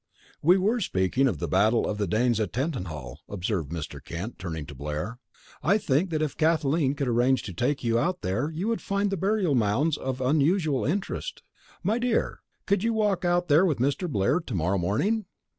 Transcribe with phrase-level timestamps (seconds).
[0.41, 4.03] "We were speaking of the battle with the Danes at Tettenhall," observed Mr.
[4.03, 5.19] Kent, turning to Blair.
[5.61, 9.11] "I think that if Kathleen could arrange to take you out there you would find
[9.11, 11.43] the burial mounds of unusual interest.
[11.83, 14.09] My dear, could you walk out there with Mr.
[14.09, 15.27] Blair to morrow morning?"